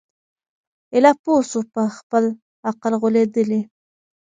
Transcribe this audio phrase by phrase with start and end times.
[0.93, 2.23] ایله پوه سو په خپل
[2.69, 3.61] عقل غولیدلی